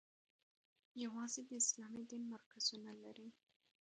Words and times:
یوازې 1.03 1.41
د 1.47 1.51
اسلامي 1.61 2.03
دین 2.09 2.23
مرکزونه 2.33 2.91
لري. 3.03 3.27